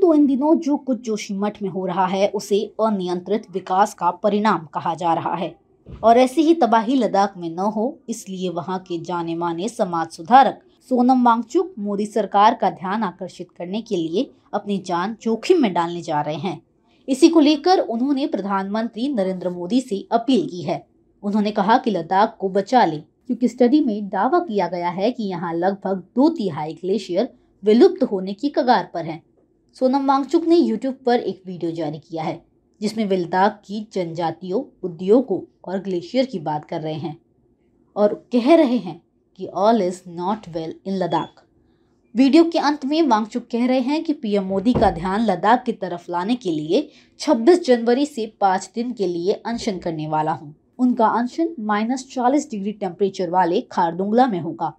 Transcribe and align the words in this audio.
तो 0.00 0.12
इन 0.14 0.26
दिनों 0.26 0.54
जो 0.56 0.76
कुछ 0.76 1.00
जोशीमठ 1.00 1.62
में 1.62 1.68
हो 1.70 1.86
रहा 1.86 2.06
है, 2.06 2.28
उसे 2.28 2.60
अनियंत्रित 2.80 3.46
विकास 3.50 3.94
का 3.94 4.10
परिणाम 4.10 4.66
कहा 4.74 4.94
जा 4.94 5.12
रहा 5.14 5.34
है। 5.34 5.54
और 6.02 6.18
ऐसी 6.18 6.42
ही 6.42 6.54
तबाही 6.54 6.94
लद्दाख 6.94 7.36
में 7.36 7.48
न 7.50 7.58
हो, 7.58 7.98
इसलिए 8.08 8.48
वहाँ 8.48 8.78
के 8.78 8.98
जाने 8.98 9.34
माने 9.34 9.68
समाज 9.68 10.08
सुधारक 10.08 10.60
सोनम 10.88 11.24
वांगचुक 11.24 11.74
मोदी 11.78 12.06
सरकार 12.06 12.54
का 12.54 12.70
ध्यान 12.70 13.02
आकर्षित 13.02 13.48
करने 13.58 13.80
के 13.80 13.96
लिए 13.96 14.30
अपनी 14.54 14.78
जान 14.78 15.16
जोखिम 15.22 15.62
में 15.62 15.72
डालने 15.74 16.02
जा 16.02 16.20
रहे 16.20 16.34
हैं। 16.34 16.60
इसी 17.08 17.28
को 17.28 17.40
लेकर 17.40 17.78
उन्होंने 17.78 18.26
प्रधानमंत्री 18.26 19.08
नरेंद्र 19.08 19.50
मोदी 19.50 19.80
से 19.80 20.06
अपील 20.12 20.46
की 20.46 20.62
है। 20.62 20.86
उन्होंने 21.22 21.50
कहा 21.50 21.78
कि 21.78 21.90
लद्दाख 21.90 22.36
को 22.40 22.48
बचा 22.48 22.84
ले, 22.84 22.96
क्योंकि 22.96 23.48
स्टडी 23.48 23.80
में 23.80 24.08
दावा 24.08 24.38
किया 24.38 24.68
गया 24.68 24.90
है 24.90 25.10
कि 25.10 25.24
यहाँ 25.24 25.54
लगभग 25.54 26.02
दो 26.16 26.28
तिहाई 26.28 26.72
ग्लेशियर 26.72 27.28
विलुप्त 27.62 28.02
होने 28.02 28.32
की 28.32 28.48
कगार 28.48 28.90
पर 28.94 29.04
हैं। 29.04 29.22
सोनम 29.80 30.06
वांगचुक 30.06 30.44
ने 30.44 30.56
यूट्यूब 30.56 30.94
पर 31.06 31.20
एक 31.20 31.42
वीडियो 31.46 31.70
जारी 31.70 31.98
किया 31.98 32.22
है, 32.22 32.40
जिसमें 32.80 33.04
वे 33.04 33.16
लद्दाख 33.16 33.60
की 33.64 33.86
जनजातियों, 33.92 34.62
उद्योगों 34.82 35.40
और 35.64 35.78
ग्लेशियर 35.78 36.26
की 36.26 36.38
बात 36.38 36.64
कर 36.64 36.80
रहे 36.80 36.94
हैं 36.94 37.16
और 37.96 38.14
कह 38.32 38.54
रहे 38.54 38.76
हैं 38.76 39.00
कि 39.36 39.46
all 39.46 39.82
is 39.82 40.00
not 40.08 40.48
well 40.48 40.74
in 40.86 40.96
Ladakh 40.96 41.44
video 42.14 42.44
के 42.44 42.58
अंत 42.58 42.84
में 42.84 43.02
वांगचुक 43.02 43.46
कह 43.52 43.66
रहे 43.66 43.80
हैं 43.80 44.02
कि 44.04 44.12
पीएम 44.12 44.44
मोदी 44.44 44.72
का 44.72 44.90
ध्यान 44.90 45.26
लद्दाख 45.26 45.64
की 45.64 45.72
तरफ़ 45.72 46.10
लाने 46.10 46.34
के 46.34 46.50
लिए 46.50 46.90
26 47.20 47.64
जनवरी 47.66 48.06
से 48.06 48.26
पाँच 48.40 48.70
दिन 48.74 48.92
के 48.92 49.06
लिए 49.06 49.32
अनशन 49.46 49.78
करने 49.78 50.08
वाला 50.08 50.32
हूँ। 50.32 50.54
उनका 50.78 51.06
अनशन 51.06 51.54
माइनस 51.60 52.08
चालीस 52.12 52.50
डिग्री 52.50 52.72
टेम्परेचर 52.72 53.30
वाले 53.30 53.60
खारदुंगला 53.60 54.26
में 54.26 54.40
होगा। 54.40 54.72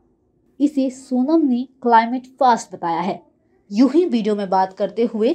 इसे 0.59 0.89
सोनम 0.89 1.47
ने 1.47 1.67
क्लाइमेट 1.81 2.27
फास्ट 2.39 2.75
बताया 2.75 3.01
है। 3.01 3.28
यूँ 3.71 3.89
ही 3.91 4.05
वीडियो 4.05 4.35
में 4.35 4.49
बात 4.49 4.73
करते 4.73 5.03
हुए, 5.05 5.31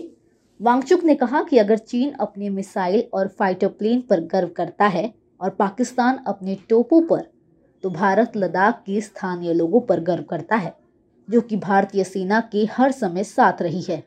वांगचुक 0.61 1.05
ने 1.05 1.15
कहा 1.15 1.43
कि 1.43 1.59
अगर 1.59 1.79
चीन 1.79 2.11
अपने 2.21 2.49
मिसाइल 2.51 3.05
और 3.15 3.29
फाइटर 3.29 3.69
प्लेन 3.69 4.01
पर 4.01 4.21
गर्व 4.23 4.49
करता 4.49 4.87
है 4.87 5.13
और 5.41 5.51
पाकिस्तान 5.51 6.19
अपने 6.27 6.57
टोपों 6.69 7.01
पर 7.03 7.23
तो 7.85 7.91
भारत 7.91 8.37
लद्दाख 8.37 8.83
के 8.87 9.01
स्थानीय 9.01 9.53
लोगों 9.53 9.81
पर 9.81 10.01
गर्व 10.01 10.23
करता 10.23 10.57
है, 10.57 10.75
जो 11.29 11.41
कि 11.41 11.57
भारतीय 11.57 12.05
सेना 12.05 12.41
के 12.53 12.65
हर 12.73 12.93
समय 12.93 13.25
साथ 13.25 13.63
रही 13.63 13.83
है। 13.83 14.03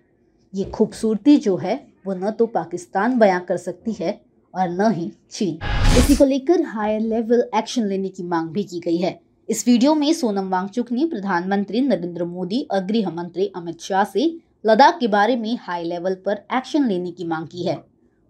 ये 0.53 0.64
खूबसूरती 0.66 1.38
जो 1.38 1.55
है, 1.58 1.75
वो 2.08 2.14
न 2.14 2.31
तो 2.31 2.45
पाकिस्तान 2.48 3.17
बयां 3.20 3.39
कर 3.39 3.58
सकती 3.58 3.94
है 3.94 4.20
और 4.53 4.70
न 4.72 4.92
ही 4.94 5.11
चीन। 5.31 5.59
इसी 5.98 6.16
को 6.16 6.25
लेकर 6.25 6.61
हायर 6.66 7.02
लेवल 7.02 7.50
एक्शन 7.55 7.86
लेने 7.86 8.09
की 8.09 8.23
मांग 8.23 8.50
भी 8.50 8.64
की 8.64 8.80
गई 8.80 8.98
है। 8.98 9.20
इस 9.50 9.64
वीडियो 9.67 9.94
में 9.95 10.12
सोनम 10.14 10.48
वांगचुक 10.50 10.92
ने 10.92 11.06
प्रधानमंत्री 11.06 11.82
नरेंद्र 11.82 12.26
मोदी 12.26 12.61
और 12.71 12.80
गृह 12.86 13.10
मंत्री 13.10 13.45
अमित 13.55 13.82
शाह 13.82 14.04
से 14.04 14.23
लद्दाख 14.66 14.98
के 14.99 15.08
बारे 15.08 15.36
में 15.36 15.58
हाई 15.61 15.83
लेवल 15.83 16.16
पर 16.26 16.42
एक्शन 16.54 16.88
लेने 16.88 17.11
की 17.11 17.26
मांग 17.26 17.45
की 17.48 17.64
है। 17.64 17.77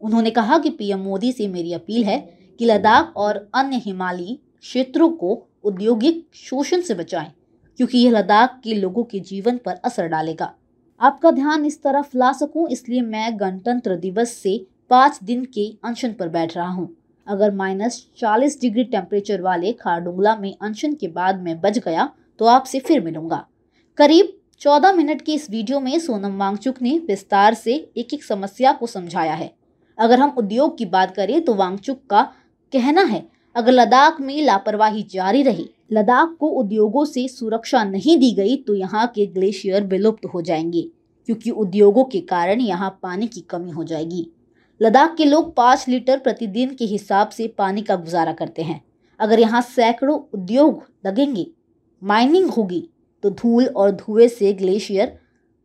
उन्होंने 0.01 0.31
कहा 0.31 0.57
कि 0.57 0.69
पीएम 0.71 0.99
मोदी 0.99 1.31
से 1.31 1.47
मेरी 1.47 1.73
अपील 1.73 2.03
है 2.03 2.19
कि 2.59 2.65
लद्दाख 2.65 3.17
और 3.17 3.37
अन्य 3.55 3.77
हिमालयी 3.77 4.37
क्षेत्रों 4.59 5.09
को 5.11 5.33
औद्योगिक 5.65 6.23
शोषण 6.35 6.81
से 6.81 6.93
बचाएँ, 6.93 7.31
क्योंकि 7.79 7.97
यह 7.97 8.11
लद्दाख 8.11 8.59
के 8.63 8.75
लोगों 8.75 9.03
के 9.03 9.19
जीवन 9.21 9.57
पर 9.57 9.79
असर 9.83 10.07
डालेगा। 10.07 10.53
आपका 11.01 11.31
ध्यान 11.31 11.65
इस 11.65 11.81
तरफ़ 11.83 12.17
ला 12.17 12.31
सकूँ, 12.33 12.67
इसलिए 12.69 13.01
मैं 13.01 13.39
गणतंत्र 13.39 13.95
दिवस 13.97 14.33
से 14.33 14.57
पाँच 14.89 15.19
दिन 15.23 15.43
के 15.47 15.67
अनशन 15.83 16.13
पर 16.13 16.29
बैठ 16.29 16.55
रहा 16.57 16.69
हूँ। 16.69 16.89
अगर 17.27 17.51
माइनस 17.53 18.05
चालीस 18.17 18.59
डिग्री 18.61 18.83
टेम्परेचर 18.85 19.41
वाले 19.41 19.71
खारडुंगला 19.73 20.35
में 20.35 20.53
अनशन 20.61 20.93
के 20.93 21.07
बाद 21.09 21.41
मैं 21.41 21.59
बच 21.61 21.77
गया 21.79 22.09
तो 22.39 22.45
आपसे 22.45 22.79
फिर 22.79 23.03
मिलूँगा। 23.03 23.45
करीब 23.97 24.33
चौदह 24.61 24.93
मिनट 24.93 25.21
की 25.21 25.33
इस 25.33 25.49
वीडियो 25.51 25.79
में 25.79 25.97
सोनम 25.99 26.37
वांगचुक 26.37 26.81
ने 26.81 26.97
विस्तार 27.07 27.53
से 27.53 27.73
एक 27.97 28.13
एक 28.13 28.23
समस्या 28.23 28.71
को 28.71 28.87
समझाया 28.87 29.33
है। 29.33 29.51
अगर 29.97 30.19
हम 30.19 30.33
उद्योग 30.37 30.77
की 30.77 30.85
बात 30.87 31.15
करें 31.15 31.41
तो 31.41 31.53
वांगचुक 31.55 31.99
का 32.09 32.21
कहना 32.73 33.01
है, 33.03 33.23
अगर 33.55 33.71
लद्दाख 33.71 34.19
में 34.21 34.41
लापरवाही 34.43 35.03
जारी 35.11 35.43
रही, 35.43 35.69
लद्दाख 35.91 36.35
को 36.39 36.47
उद्योगों 36.51 37.05
से 37.05 37.27
सुरक्षा 37.27 37.83
नहीं 37.83 38.17
दी 38.17 38.31
गई 38.31 38.55
तो 38.57 38.73
यहाँ 38.75 39.05
के 39.07 39.25
ग्लेशियर 39.27 39.83
विलुप्त 39.83 40.25
हो 40.25 40.41
जाएँगे, 40.41 40.81
क्योंकि 41.29 41.51
उद्योगों 41.51 42.03
के 42.03 42.19
कारण 42.23 42.61
यहाँ 42.61 42.89
पानी 43.03 43.27
की 43.27 43.41
कमी 43.41 43.71
हो 43.71 43.83
जाएगी। 43.83 44.29
लद्दाख 44.81 45.15
के 45.17 45.25
लोग 45.25 45.55
पाँच 45.55 45.85
लीटर 45.89 46.17
प्रतिदिन 46.19 46.73
के 46.75 46.85
हिसाब 46.85 47.29
से 47.29 47.47
पानी 47.47 47.81
का 47.81 47.95
गुजारा 47.95 48.33
करते 48.33 48.61
हैं। 48.61 48.81
अगर 49.19 49.39
यहाँ 49.39 49.61
सैकड़ों 49.61 50.19
उद्योग 50.33 50.83
लगेंगे, 51.05 51.45
माइनिंग 52.01 52.49
होगी 52.49 52.89
तो 53.23 53.29
धूल 53.29 53.67
और 53.67 53.91
धुएँ 53.91 54.27
से 54.27 54.51
ग्लेशियर 54.53 55.17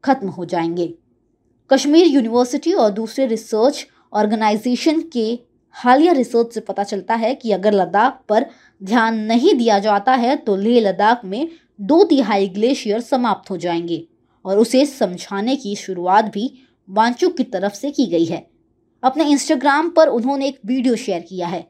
खत्म 0.04 0.28
हो 0.28 0.44
जाएँगे। 0.44 0.92
कश्मीर 1.70 2.06
यूनिवर्सिटी 2.06 2.72
और 2.72 2.90
दूसरे 2.90 3.26
रिसर्च 3.26 3.86
ऑर्गेनाइजेशन 4.12 5.00
के 5.02 5.38
हालिया 5.76 6.12
रिसर्च 6.12 6.54
से 6.54 6.60
पता 6.60 6.82
चलता 6.82 7.14
है 7.14 7.34
कि 7.34 7.52
अगर 7.52 7.72
लद्दाख 7.72 8.20
पर 8.28 8.46
ध्यान 8.82 9.18
नहीं 9.18 9.54
दिया 9.54 9.78
जाता 9.78 10.12
है 10.14 10.36
तो 10.36 10.56
लेह 10.56 10.80
लद्दाख 10.80 11.24
में 11.24 11.48
दो 11.80 12.02
तिहाई 12.04 12.48
ग्लेशियर 12.48 13.00
समाप्त 13.00 13.50
हो 13.50 13.56
जाएँगे 13.56 14.02
और 14.44 14.58
उसे 14.58 14.84
समझाने 14.86 15.56
की 15.56 15.76
शुरुआत 15.76 16.24
भी 16.24 16.50
वांचुक 16.88 17.36
की 17.36 17.44
तरफ़ 17.44 17.74
से 17.74 17.90
की 17.90 18.06
गई 18.06 18.24
है। 18.24 18.46
अपने 19.02 19.24
इंस्टाग्राम 19.26 19.88
पर 19.90 20.08
उन्होंने 20.10 20.48
एक 20.48 20.58
वीडियो 20.66 20.96
शेयर 20.96 21.20
किया 21.20 21.46
है। 21.46 21.66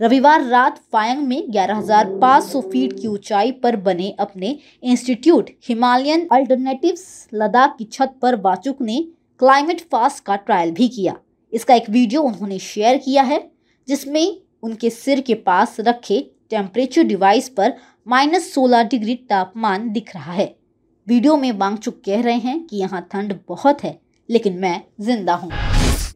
रविवार 0.00 0.44
रात 0.44 0.78
फायंग 0.92 1.26
में 1.28 1.42
11,500 1.50 2.60
फीट 2.62 2.92
की 2.92 3.08
ऊंचाई 3.08 3.50
पर 3.62 3.76
बने 3.78 4.10
अपने 4.20 4.56
इंस्टीट्यूट 4.84 5.50
हिमालयन 5.68 6.26
अल्टरनेटिव्स 6.32 7.28
लद्दाख 7.34 7.74
की 7.78 7.84
छत 7.92 8.14
पर 8.22 8.36
वाचुक 8.40 8.80
ने 8.82 9.00
क्लाइमेट 9.40 9.80
फास्ट 9.92 10.24
का 10.24 10.36
ट्रायल 10.38 10.70
भी 10.72 10.88
किया। 10.88 11.14
इसका 11.52 11.74
एक 11.74 11.88
वीडियो 11.90 12.22
उन्होंने 12.22 12.58
शेयर 12.60 12.96
किया 12.98 13.22
है 13.22 13.40
जिसमें 13.88 14.36
उनके 14.62 14.90
सिर 14.90 15.20
के 15.20 15.34
पास 15.42 15.76
रखे 15.80 16.20
टेम्परेचर 16.50 17.02
डिवाइस 17.04 17.48
पर 17.50 17.74
माइनस 18.06 18.52
सोलह 18.54 18.82
डिग्री 18.84 19.14
तापमान 19.30 19.90
दिख 19.92 20.14
रहा 20.14 20.32
है। 20.32 20.54
वीडियो 21.06 21.36
में 21.36 21.50
वांगचुक 21.52 22.00
कह 22.04 22.22
रहे 22.22 22.38
हैं 22.38 22.62
कि 22.66 22.76
यहाँ 22.76 23.06
ठंड 23.12 23.38
बहुत 23.48 23.84
है 23.84 23.98
लेकिन 24.28 24.58
मैं 24.58 24.80
ज़िंदा 25.00 25.34
हूँ। 25.34 25.50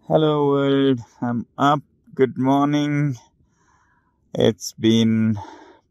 Hello 0.08 0.46
world, 0.46 1.00
I'm 1.20 1.48
up. 1.58 1.80
Good 2.14 2.38
morning. 2.38 3.16
It's 4.32 4.72
been 4.74 5.36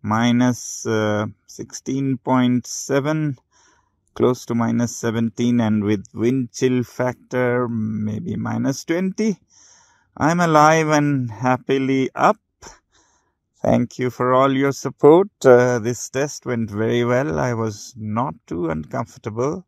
minus, 0.02 0.86
uh, 0.86 1.26
16.7, 1.50 3.38
close 4.14 4.46
to 4.46 4.56
minus 4.56 4.96
17, 4.96 5.60
and 5.60 5.84
with 5.84 6.06
wind 6.14 6.54
chill 6.54 6.84
factor 6.84 7.68
maybe 7.68 8.38
minus 8.38 8.86
20. 8.86 9.38
I'm 10.16 10.40
alive 10.40 10.88
and 10.88 11.30
happily 11.30 12.10
up. 12.16 12.40
Thank 13.62 14.00
you 14.00 14.10
for 14.10 14.34
all 14.34 14.54
your 14.54 14.72
support. 14.72 15.28
Uh, 15.44 15.80
this 15.80 16.10
test 16.10 16.46
went 16.46 16.72
very 16.72 17.04
well. 17.04 17.38
I 17.38 17.54
was 17.54 17.94
not 17.98 18.36
too 18.48 18.70
uncomfortable 18.70 19.66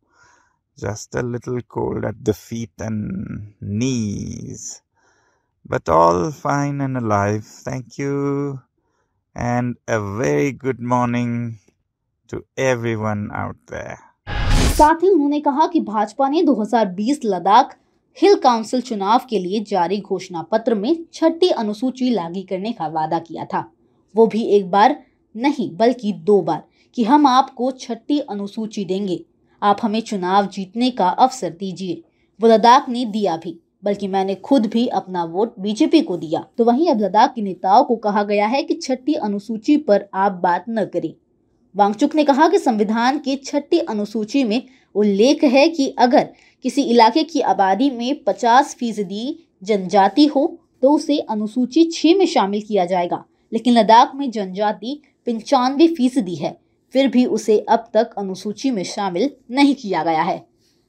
just 0.78 1.16
a 1.16 1.24
little 1.24 1.60
cold 1.68 2.06
at 2.06 2.24
the 2.24 2.34
feet 2.34 2.72
and 2.80 3.54
knees. 3.60 4.82
But 5.66 5.90
all 5.90 6.32
fine 6.32 6.82
and 6.82 6.98
alive. 6.98 7.44
Thank 7.44 7.98
you. 7.98 8.62
And 9.36 9.76
a 9.88 10.00
very 10.18 10.52
good 10.52 10.80
morning 10.80 11.60
to 12.30 12.44
everyone 12.58 13.30
out 13.34 13.58
there. 13.68 13.98
साथ 14.78 15.04
ही 15.04 15.10
उन्होंने 15.10 15.40
कहा 15.42 15.68
कि 15.68 15.80
भाजपा 15.82 16.28
ने 16.30 16.42
2020 16.46 17.20
लद्दाख 17.26 17.76
हिल 18.18 18.36
council 18.44 18.82
चुनाव 18.82 19.26
के 19.30 19.40
लिए 19.40 19.60
जारी 19.70 20.00
घोषणा 20.02 20.42
पत्र 20.52 20.76
में 20.76 20.94
छठी 21.14 21.50
अनुसूची 21.64 22.10
लागू 22.14 22.44
करने 22.50 22.72
का 22.80 22.88
वादा 22.98 23.20
किया 23.20 23.46
था 23.54 23.64
वो 24.16 24.28
भी 24.34 24.44
एक 24.58 24.70
बार 24.72 24.96
नहीं 25.36 25.70
बल्कि 25.78 26.14
दो 26.30 26.42
बार 26.42 26.64
कि 26.96 27.04
हम 27.04 27.28
आपको 27.28 27.72
छठी 27.80 28.20
अनुसूची 28.30 28.86
देंगे 28.86 29.20
आप 29.64 29.78
हमें 29.82 30.02
चुनाव 30.02 30.48
जीतने 30.48 30.90
का 30.90 31.08
अवसर 31.10 31.50
दीजिए। 31.50 32.02
वो 32.40 32.48
लद्दाख 32.48 32.90
ने 32.90 33.06
दिया 33.06 33.38
भी, 33.38 33.60
बल्कि 33.84 34.08
मैंने 34.08 34.36
खुद 34.36 34.66
भी 34.66 34.88
अपना 34.88 35.24
वोट 35.24 35.54
बीजेपी 35.60 36.02
को 36.02 36.18
दिया। 36.18 36.46
तो 36.58 36.66
वहीं 36.66 36.90
अब 36.90 37.02
लद्दाख 37.02 37.34
के 37.36 37.42
नेताओं 37.42 37.84
को 37.84 37.96
कहा 37.96 38.24
गया 38.24 38.48
है 38.48 38.64
कि 38.64 38.74
छठी 38.74 39.14
अनुसूची 39.14 39.78
पर 39.78 40.06
आप 40.14 40.32
बात 40.32 40.66
न 40.70 40.86
करें। 40.86 41.14
वांगचुक 41.76 42.16
ने 42.16 42.24
कहा 42.24 42.48
कि 42.48 42.60
संविधान 42.60 43.18
की 43.18 43.36
छठी 43.36 43.80
अनुसूची 43.80 44.44
में 44.44 44.62
उल्लेख 44.96 45.44
है 45.44 45.68
कि 45.70 45.90
अगर 46.00 46.30
किसी 46.64 46.82
इलाके 46.82 47.24
की 47.24 47.42
आबादी 47.42 47.90
में 47.90 48.24
50 48.24 48.76
फ़ीसदी 48.76 49.48
जनजाति 49.64 50.26
हो 50.26 50.60
तो 50.82 50.92
उसे 50.92 51.18
अनुसूची 51.20 51.84
छह 51.84 52.16
में 52.16 52.26
शामिल 52.26 52.62
किया 52.62 52.86
जाएगा। 52.86 53.24
लेकिन 53.54 53.74
लद्दाख 53.74 54.12
में 54.16 54.32
जनजाति 54.32 55.02
पंचानवे 55.28 55.88
फ़ीसदी 55.88 56.36
है। 56.36 56.58
फिर 56.94 57.08
भी 57.08 57.26
उसे 57.26 57.60
अब 57.60 57.90
तक 57.94 58.10
अनुसूची 58.18 58.72
में 58.72 58.84
शामिल 58.84 59.32
नहीं 59.52 59.76
किया 59.76 60.04
गया 60.04 60.22
है। 60.22 60.48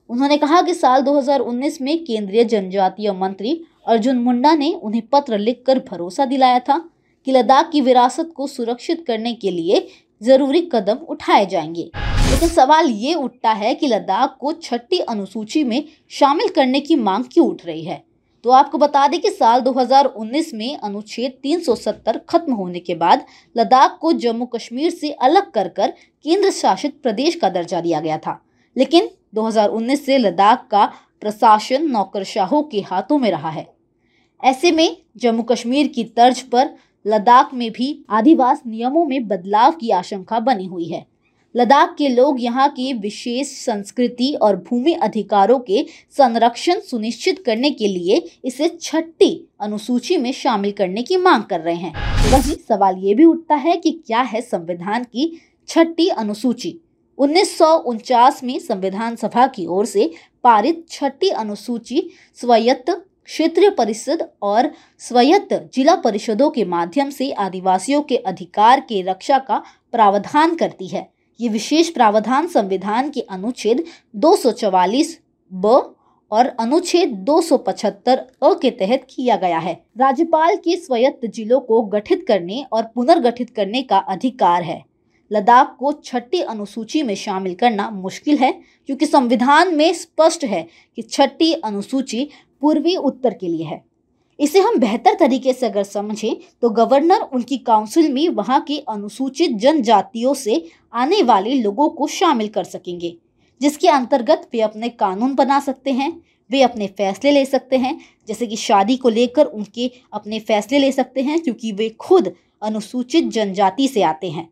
उन्होंने 0.08 0.36
कहा 0.36 0.62
कि 0.62 0.74
साल 0.74 1.02
2019 1.02 1.80
में 1.80 2.04
केंद्रीय 2.04 2.44
जनजातीय 2.44 3.12
मंत्री 3.12 3.64
अर्जुन 3.86 4.16
मुंडा 4.16 4.54
ने 4.54 4.72
उन्हें 4.82 5.02
पत्र 5.12 5.38
लिखकर 5.38 5.78
भरोसा 5.78 6.24
दिलाया 6.24 6.58
था 6.58 6.90
कि 7.26 7.32
लद्दाख 7.32 7.70
की 7.72 7.80
विरासत 7.80 8.32
को 8.36 8.46
सुरक्षित 8.46 9.04
करने 9.06 9.34
के 9.34 9.50
लिए 9.50 9.88
ज़रूरी 10.22 10.70
कदम 10.72 10.94
उठाए 10.94 11.46
जाएँगे। 11.46 11.90
लेकिन 11.96 12.48
सवाल 12.48 12.86
ये 12.86 13.14
उठता 13.14 13.52
है 13.52 13.74
कि 13.74 13.86
लद्दाख 13.86 14.36
को 14.40 14.52
छठी 14.52 14.98
अनुसूची 14.98 15.64
में 15.64 15.84
शामिल 16.08 16.48
करने 16.48 16.80
की 16.80 16.94
मांग 16.94 17.24
क्यों 17.32 17.48
उठ 17.48 17.66
रही 17.66 17.84
है? 17.84 18.07
तो 18.44 18.50
आपको 18.50 18.78
बता 18.78 19.08
दें 19.08 19.20
कि 19.20 19.30
साल 19.30 19.60
2019 19.60 20.54
में 20.54 20.78
अनुच्छेद 20.78 21.32
370 21.42 22.20
खत्म 22.28 22.52
होने 22.52 22.78
के 22.78 22.94
बाद 22.94 23.24
लद्दाख 23.56 23.98
को 24.00 24.12
जम्मू 24.12 24.46
कश्मीर 24.46 24.90
से 24.90 25.10
अलग 25.10 25.50
कर 25.50 25.68
कर 25.68 25.90
केंद्र 26.24 26.50
शासित 26.50 27.02
प्रदेश 27.02 27.34
का 27.34 27.48
दर्जा 27.48 27.80
दिया 27.80 28.00
गया 28.00 28.18
था। 28.18 28.44
लेकिन 28.76 29.08
2019 29.34 30.06
से 30.06 30.18
लद्दाख 30.18 30.68
का 30.70 30.92
प्रशासन 31.20 31.90
नौकरशाहों 31.90 32.62
के 32.62 32.80
हाथों 32.80 33.18
में 33.18 33.30
रहा 33.30 33.50
है। 33.50 33.66
ऐसे 34.44 34.72
में 34.72 34.96
जम्मू 35.16 35.42
कश्मीर 35.42 35.86
की 35.86 36.04
तर्ज 36.04 36.40
पर 36.40 36.70
लद्दाख 37.06 37.54
में 37.54 37.70
भी 37.70 38.04
आदिवास 38.10 38.62
नियमों 38.66 39.06
में 39.06 39.28
बदलाव 39.28 39.72
की 39.72 39.90
आशंका 39.90 40.40
बनी 40.40 40.66
हुई 40.66 40.84
है। 40.84 41.06
लद्दाख 41.54 41.94
के 41.98 42.08
लोग 42.08 42.40
यहाँ 42.40 42.68
की 42.68 42.92
विशेष 42.92 43.48
संस्कृति 43.56 44.32
और 44.42 44.56
भूमि 44.56 44.92
अधिकारों 44.92 45.58
के 45.58 45.84
संरक्षण 46.16 46.80
सुनिश्चित 46.80 47.42
करने 47.46 47.70
के 47.70 47.88
लिए 47.88 48.22
इसे 48.44 48.68
छठी 48.82 49.30
अनुसूची 49.60 50.16
में 50.16 50.32
शामिल 50.32 50.72
करने 50.72 51.02
की 51.02 51.16
मांग 51.16 51.42
कर 51.42 51.60
रहे 51.60 51.74
हैं। 51.74 51.92
वहीं 52.32 52.54
सवाल 52.68 52.98
ये 52.98 53.14
भी 53.14 53.24
उठता 53.24 53.54
है 53.54 53.76
कि 53.76 53.92
क्या 54.06 54.20
है 54.22 54.40
संविधान 54.40 55.04
की 55.04 55.40
छठी 55.68 56.08
अनुसूची? 56.08 56.76
उन्नीस 57.18 57.56
सौ 57.58 57.74
उनचास 57.76 58.44
में 58.44 58.58
संविधान 58.58 59.16
सभा 59.16 59.46
की 59.46 59.66
ओर 59.66 59.86
से 59.86 60.10
पारित 60.44 60.84
छठी 60.90 61.28
अनुसूची 61.28 62.08
स्वायत्त, 62.38 62.90
क्षेत्रीय 63.24 63.70
परिषद 63.70 64.28
और 64.42 64.70
स्वायत्त 64.98 65.70
जिला 65.74 65.94
परिषदों 65.96 66.50
के 66.50 66.64
माध्यम 66.64 67.10
से 67.10 67.30
आदिवासियों 67.32 68.02
के 68.02 68.16
अधिकार 68.16 68.80
के 68.80 69.02
रक्षा 69.02 69.38
का 69.38 69.62
प्रावधान 69.92 70.54
करती 70.56 70.86
है। 70.86 71.08
ये 71.40 71.48
विशेष 71.48 71.88
प्रावधान 71.88 72.46
संविधान 72.46 73.10
के 73.10 73.20
अनुच्छेद 73.20 73.84
244 74.16 75.18
ब 75.52 75.94
और 76.30 76.46
अनुच्छेद 76.46 77.10
275 77.24 78.18
अ 78.42 78.52
के 78.62 78.70
तहत 78.70 79.06
किया 79.10 79.36
गया 79.36 79.58
है। 79.58 79.72
राज्यपाल 79.98 80.56
के 80.56 80.76
स्वायत्त 80.76 81.26
जिलों 81.26 81.60
को 81.60 81.82
गठित 81.82 82.24
करने 82.28 82.64
और 82.72 82.82
पुनर्गठित 82.94 83.50
करने 83.50 83.82
का 83.82 83.98
अधिकार 83.98 84.62
है। 84.62 84.82
लद्दाख 85.32 85.76
को 85.78 85.92
छठी 85.92 86.40
अनुसूची 86.40 87.02
में 87.02 87.14
शामिल 87.14 87.54
करना 87.54 87.90
मुश्किल 87.90 88.38
है, 88.38 88.52
क्योंकि 88.86 89.06
संविधान 89.06 89.74
में 89.74 89.92
स्पष्ट 89.92 90.44
है 90.44 90.66
कि 90.96 91.02
छठी 91.02 91.52
अनुसूची 91.52 92.28
पूर्वी 92.60 92.96
उत्तर 92.96 93.34
के 93.34 93.48
लिए 93.48 93.64
है। 93.64 93.87
इसे 94.38 94.60
हम 94.60 94.78
बेहतर 94.78 95.14
तरीके 95.14 95.52
से 95.52 95.66
अगर 95.66 95.82
समझें 95.82 96.36
तो 96.62 96.70
गवर्नर 96.70 97.20
उनकी 97.32 97.56
काउंसिल 97.58 98.12
में 98.12 98.28
वहाँ 98.28 98.60
के 98.60 98.78
अनुसूचित 98.88 99.56
जनजातियों 99.56 100.34
से 100.34 100.64
आने 100.94 101.22
वाले 101.22 101.54
लोगों 101.54 101.88
को 101.88 102.06
शामिल 102.06 102.48
कर 102.48 102.64
सकेंगे, 102.64 103.16
जिसके 103.60 103.88
अंतर्गत 103.88 104.48
वे 104.52 104.60
अपने 104.60 104.88
कानून 104.88 105.34
बना 105.34 105.58
सकते 105.60 105.92
हैं, 105.92 106.10
वे 106.50 106.62
अपने 106.62 106.86
फैसले 106.88 107.30
ले 107.30 107.44
सकते 107.44 107.76
हैं, 107.76 107.98
जैसे 108.28 108.46
कि 108.46 108.56
शादी 108.56 108.96
को 108.96 109.08
लेकर 109.08 109.44
उनके 109.44 109.90
अपने 110.12 110.38
फैसले 110.40 110.78
ले 110.78 110.92
सकते 110.92 111.22
हैं, 111.22 111.40
क्योंकि 111.40 111.72
वे 111.72 111.88
खुद 111.90 112.32
अनुसूचित 112.62 113.24
जनजाति 113.24 113.88
से 113.88 114.02
आते 114.02 114.30
हैं। 114.30 114.48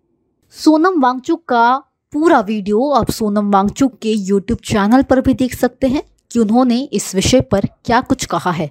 सोनम 0.54 1.00
वांगचुक 1.00 1.44
का 1.44 1.76
पूरा 2.12 2.40
वीडियो 2.40 2.90
आप 2.90 3.10
सोनम 3.10 3.50
वांगचुक 3.50 3.98
के 3.98 4.10
यूट्यूब 4.10 4.58
चैनल 4.64 5.02
पर 5.02 5.20
भी 5.20 5.34
देख 5.34 5.54
सकते 5.54 5.86
हैं 5.86 6.02
कि 6.30 6.38
उन्होंने 6.38 6.80
इस 6.92 7.14
विषय 7.14 7.40
पर 7.42 7.66
क्या 7.84 8.00
कुछ 8.00 8.24
कहा 8.24 8.50
है। 8.50 8.70